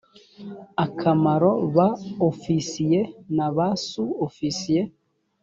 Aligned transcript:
akamaro 0.85 1.51
ba 1.75 1.87
ofisiye 2.29 2.99
ba 3.55 3.67
su 3.87 4.03
ofisiye 4.27 4.81